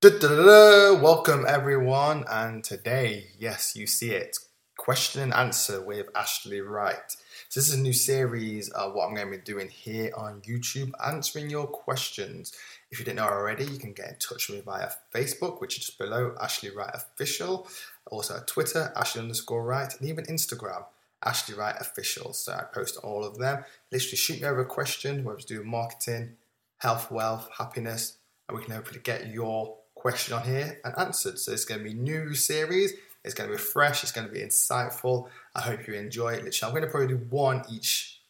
[0.00, 1.02] Da-da-da-da.
[1.02, 4.38] Welcome everyone, and today, yes, you see it,
[4.76, 7.16] question and answer with Ashley Wright.
[7.48, 10.40] So this is a new series of what I'm going to be doing here on
[10.42, 12.52] YouTube, answering your questions.
[12.92, 15.76] If you didn't know already, you can get in touch with me via Facebook, which
[15.76, 17.66] is just below Ashley Wright Official.
[18.06, 20.84] Also Twitter, Ashley underscore Wright, and even Instagram,
[21.24, 22.34] Ashley Wright Official.
[22.34, 23.64] So I post all of them.
[23.90, 26.36] Literally shoot me over a question, whether it's do marketing,
[26.76, 28.18] health, wealth, happiness,
[28.48, 31.38] and we can hopefully get your question on here and answered.
[31.38, 32.92] So it's going to be new series.
[33.24, 34.02] It's going to be fresh.
[34.02, 35.28] It's going to be insightful.
[35.54, 36.44] I hope you enjoy it.
[36.44, 38.20] Literally, I'm going to probably do one each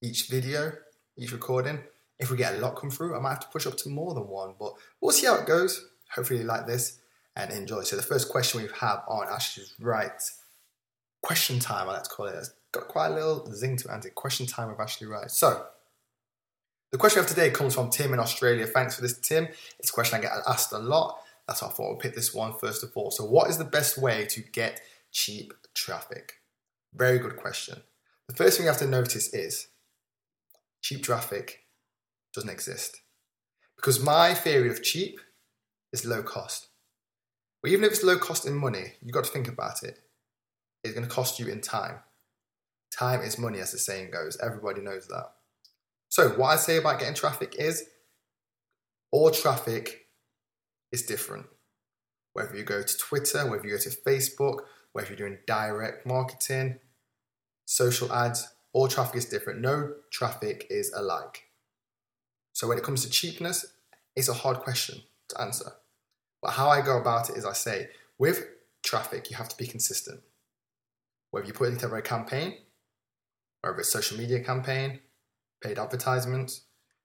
[0.00, 0.72] each video,
[1.16, 1.78] each recording.
[2.18, 4.14] If we get a lot come through, I might have to push up to more
[4.14, 5.88] than one, but we'll see how it goes.
[6.14, 6.98] Hopefully, you like this
[7.36, 7.82] and enjoy.
[7.82, 10.10] So the first question we have on Ashley's right
[11.22, 11.88] question time.
[11.88, 12.34] I like to call it.
[12.34, 14.14] It's got quite a little zing to it.
[14.14, 15.30] Question time with Ashley Wright.
[15.30, 15.66] So
[16.92, 18.66] the question of today comes from Tim in Australia.
[18.66, 19.48] Thanks for this, Tim.
[19.80, 21.18] It's a question I get asked a lot.
[21.48, 23.10] That's why I thought we'll pick this one first of all.
[23.10, 26.34] So, what is the best way to get cheap traffic?
[26.94, 27.80] Very good question.
[28.28, 29.68] The first thing you have to notice is
[30.82, 31.64] cheap traffic
[32.34, 33.00] doesn't exist.
[33.76, 35.18] Because my theory of cheap
[35.92, 36.68] is low cost.
[37.62, 39.98] But even if it's low cost in money, you've got to think about it.
[40.84, 42.00] It's going to cost you in time.
[42.90, 44.36] Time is money, as the saying goes.
[44.42, 45.32] Everybody knows that.
[46.12, 47.84] So, what I say about getting traffic is
[49.10, 50.08] all traffic
[50.92, 51.46] is different.
[52.34, 54.58] Whether you go to Twitter, whether you go to Facebook,
[54.92, 56.80] whether you're doing direct marketing,
[57.64, 59.62] social ads, all traffic is different.
[59.62, 61.44] No traffic is alike.
[62.52, 63.64] So, when it comes to cheapness,
[64.14, 65.72] it's a hard question to answer.
[66.42, 67.88] But how I go about it is I say,
[68.18, 68.44] with
[68.82, 70.20] traffic, you have to be consistent.
[71.30, 72.58] Whether you put it into a campaign,
[73.62, 75.00] whether it's a social media campaign,
[75.62, 76.62] paid advertisements,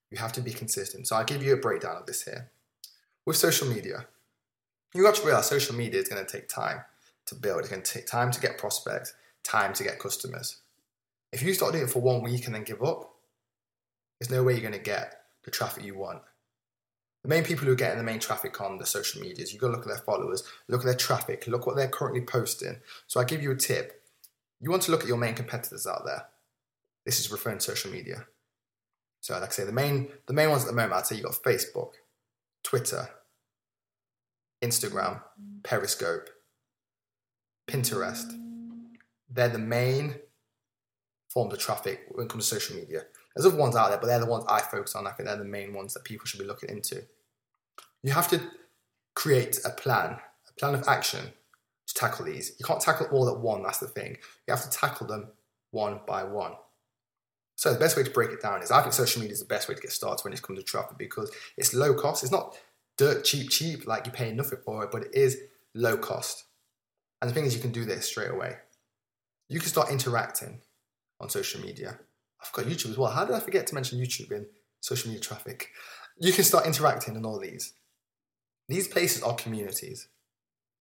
[0.09, 1.08] you have to be consistent.
[1.08, 2.52] So I'll give you a breakdown of this here.
[3.25, 4.08] With social media,
[4.94, 6.81] you got to realize social media is going to take time
[7.25, 7.59] to build.
[7.59, 10.61] It's going to take time to get prospects, time to get customers.
[11.31, 13.14] If you start doing it for one week and then give up,
[14.20, 16.21] there's no way you're going to get the traffic you want.
[17.23, 19.67] The main people who are getting the main traffic on the social medias, you've got
[19.67, 22.77] to look at their followers, look at their traffic, look what they're currently posting.
[23.08, 24.02] So I give you a tip.
[24.61, 26.27] You want to look at your main competitors out there.
[27.05, 28.26] This is referring to social media.
[29.27, 31.23] So, like I say, the main the main ones at the moment, I'd say you
[31.23, 31.92] got Facebook,
[32.64, 33.10] Twitter,
[34.64, 35.21] Instagram,
[35.64, 36.30] Periscope,
[37.70, 38.23] Pinterest.
[39.30, 40.16] They're the main
[41.27, 43.02] forms of traffic when it comes to social media.
[43.36, 45.05] There's other ones out there, but they're the ones I focus on.
[45.05, 47.04] I think they're the main ones that people should be looking into.
[48.04, 48.39] You have to
[49.14, 51.33] create a plan, a plan of action
[51.87, 52.54] to tackle these.
[52.60, 54.20] You can't tackle all at one, that's the thing.
[54.48, 55.32] You have to tackle them
[55.71, 56.54] one by one.
[57.57, 59.47] So the best way to break it down is I think social media is the
[59.47, 62.23] best way to get started when it comes to traffic because it's low cost.
[62.23, 62.55] It's not
[62.99, 65.39] dirt cheap, cheap, like you're paying nothing for it, but it is
[65.73, 66.45] low cost.
[67.19, 68.57] And the thing is, you can do this straight away.
[69.49, 70.61] You can start interacting
[71.19, 71.97] on social media.
[72.39, 73.09] I've got YouTube as well.
[73.09, 74.45] How did I forget to mention YouTube in
[74.79, 75.71] social media traffic?
[76.19, 77.73] You can start interacting in all these.
[78.69, 80.09] These places are communities.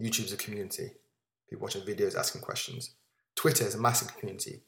[0.03, 0.91] YouTube's a community.
[1.49, 2.91] People watching videos, asking questions.
[3.35, 4.61] Twitter is a massive community.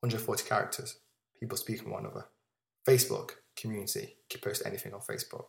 [0.00, 0.96] 140 characters
[1.40, 2.26] people speaking to one another.
[2.86, 5.46] Facebook community, can post anything on Facebook,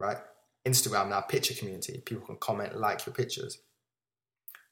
[0.00, 0.18] right?
[0.66, 3.58] Instagram now, picture community, people can comment, like your pictures.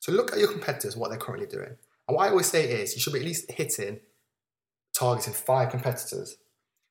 [0.01, 1.77] So look at your competitors, what they're currently doing.
[2.09, 4.01] And what I always say is you should be at least hitting,
[4.97, 6.37] targeting five competitors.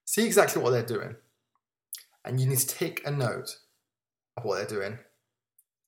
[0.05, 1.15] See exactly what they're doing.
[2.23, 3.57] And you need to take a note
[4.37, 4.97] of what they're doing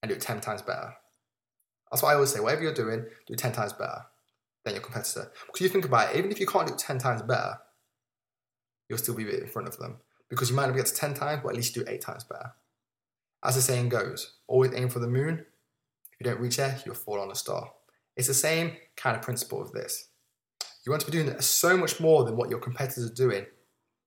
[0.01, 0.93] and do it 10 times better.
[1.91, 2.39] That's what I always say.
[2.39, 4.05] Whatever you're doing, do it 10 times better
[4.63, 5.31] than your competitor.
[5.45, 7.57] Because you think about it, even if you can't do it 10 times better,
[8.89, 9.97] you'll still be in front of them.
[10.29, 12.53] Because you might not get to 10 times, but at least do 8 times better.
[13.43, 15.45] As the saying goes, always aim for the moon.
[16.13, 17.71] If you don't reach there, you'll fall on a star.
[18.15, 20.07] It's the same kind of principle of this.
[20.85, 23.45] You want to be doing so much more than what your competitors are doing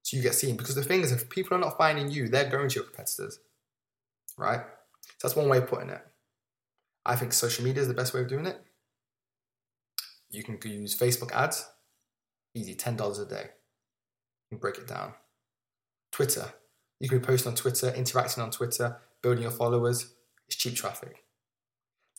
[0.03, 0.57] so you get seen.
[0.57, 3.41] Because the thing is, if people are not finding you, they're going to your competitors.
[4.39, 4.61] Right?
[5.03, 6.03] So that's one way of putting it.
[7.05, 8.61] I think social media is the best way of doing it.
[10.37, 11.67] You can use Facebook ads,
[12.55, 13.45] easy, $10 a day.
[14.51, 15.15] You can break it down.
[16.13, 16.53] Twitter,
[17.01, 20.13] you can be posting on Twitter, interacting on Twitter, building your followers.
[20.47, 21.25] It's cheap traffic.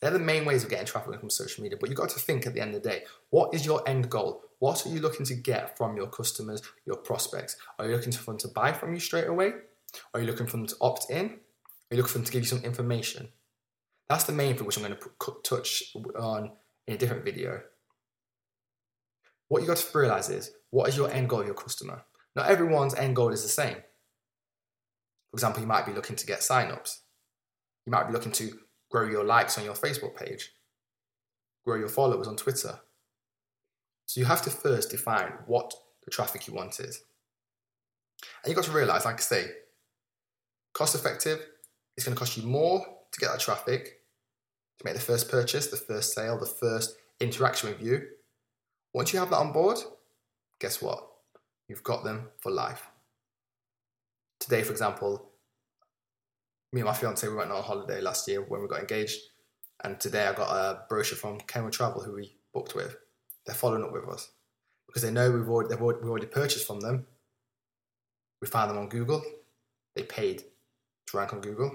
[0.02, 2.48] They're the main ways of getting traffic from social media, but you've got to think
[2.48, 4.42] at the end of the day what is your end goal?
[4.58, 7.56] What are you looking to get from your customers, your prospects?
[7.78, 9.52] Are you looking for them to buy from you straight away?
[10.16, 11.26] Are you looking for them to opt in?
[11.26, 13.30] Are you looking for them to give you some information?
[14.10, 16.52] That's the main thing which I'm going to touch on
[16.88, 17.62] in a different video.
[19.50, 22.04] What you got to realize is what is your end goal your customer?
[22.36, 23.78] Not everyone's end goal is the same.
[25.32, 27.00] For example, you might be looking to get signups.
[27.86, 28.60] You might be looking to
[28.90, 30.52] grow your likes on your Facebook page,
[31.66, 32.80] grow your followers on Twitter.
[34.06, 35.74] So you have to first define what
[36.04, 37.02] the traffic you want is.
[38.44, 39.46] And you've got to realize, like I say,
[40.74, 41.40] cost effective,
[41.96, 44.00] it's going to cost you more to get that traffic,
[44.80, 48.08] to make the first purchase, the first sale, the first interaction with you.
[48.98, 49.78] Once you have that on board,
[50.60, 51.08] guess what?
[51.68, 52.90] You've got them for life.
[54.40, 55.34] Today, for example,
[56.74, 59.20] me and my fiance we went on holiday last year when we got engaged,
[59.84, 62.98] and today I got a brochure from Kenwood Travel, who we booked with.
[63.46, 64.32] They're following up with us
[64.88, 67.06] because they know we've already, already, we already purchased from them.
[68.42, 69.22] We found them on Google.
[69.96, 71.72] They paid to rank on Google.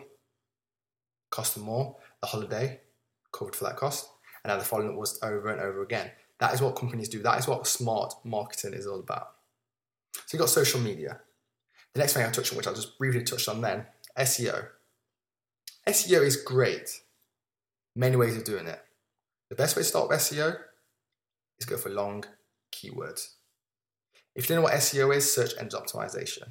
[1.31, 1.99] Cost them more.
[2.21, 2.81] The holiday
[3.31, 4.09] covered for that cost,
[4.43, 6.11] and now they're following up with us over and over again.
[6.43, 7.23] That is what companies do.
[7.23, 9.29] That is what smart marketing is all about.
[10.13, 11.21] So you've got social media.
[11.95, 13.87] The next thing I touched on, which I just briefly touched on then,
[14.19, 14.67] SEO.
[15.87, 17.03] SEO is great.
[17.95, 18.81] Many ways of doing it.
[19.51, 20.57] The best way to start with SEO
[21.61, 22.25] is go for long
[22.73, 23.35] keywords.
[24.35, 26.49] If you don't know what SEO is, search engine optimization.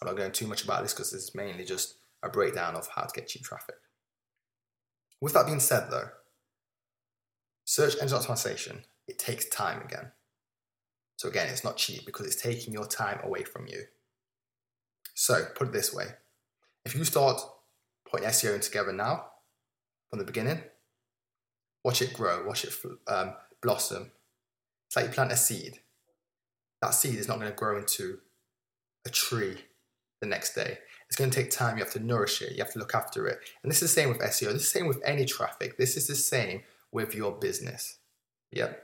[0.00, 3.02] I'm not going too much about this because it's mainly just a breakdown of how
[3.02, 3.74] to get cheap traffic.
[5.20, 6.10] With that being said, though,
[7.64, 10.12] search engine optimization, it takes time again.
[11.16, 13.82] So again, it's not cheap because it's taking your time away from you.
[15.14, 16.06] So put it this way:
[16.84, 17.40] if you start
[18.10, 19.26] putting SEO in together now,
[20.08, 20.62] from the beginning,
[21.84, 22.74] watch it grow, watch it
[23.06, 24.12] um, blossom.
[24.86, 25.80] It's like you plant a seed.
[26.80, 28.18] That seed is not going to grow into
[29.06, 29.58] a tree
[30.20, 30.78] the next day.
[31.08, 31.76] It's going to take time.
[31.76, 32.52] You have to nourish it.
[32.52, 33.40] You have to look after it.
[33.62, 34.52] And this is the same with SEO.
[34.52, 35.76] This is the same with any traffic.
[35.76, 37.98] This is the same with your business.
[38.52, 38.80] Yep.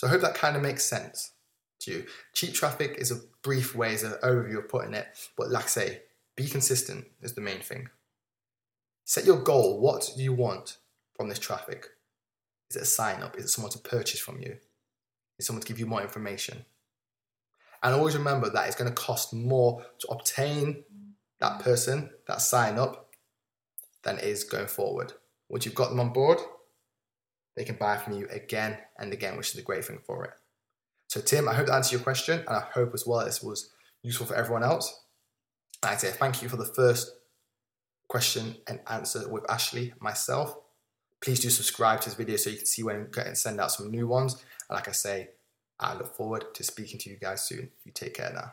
[0.00, 1.32] So I hope that kind of makes sense
[1.80, 2.06] to you.
[2.32, 5.06] Cheap traffic is a brief way, is an overview of putting it.
[5.36, 6.02] But like I say,
[6.36, 7.90] be consistent is the main thing.
[9.04, 9.78] Set your goal.
[9.78, 10.78] What do you want
[11.14, 11.88] from this traffic?
[12.70, 13.36] Is it a sign up?
[13.36, 14.56] Is it someone to purchase from you?
[15.38, 16.64] Is someone to give you more information?
[17.82, 20.82] And always remember that it's going to cost more to obtain
[21.40, 23.10] that person, that sign up,
[24.02, 25.12] than it is going forward.
[25.50, 26.38] Once you've got them on board,
[27.56, 30.32] they can buy from you again and again, which is the great thing for it.
[31.08, 33.70] So, Tim, I hope that answered your question, and I hope as well this was
[34.02, 35.04] useful for everyone else.
[35.82, 37.12] I say thank you for the first
[38.08, 40.56] question and answer with Ashley, myself.
[41.22, 43.90] Please do subscribe to this video so you can see when I send out some
[43.90, 44.34] new ones.
[44.34, 45.30] And like I say,
[45.78, 47.70] I look forward to speaking to you guys soon.
[47.84, 48.52] You take care now.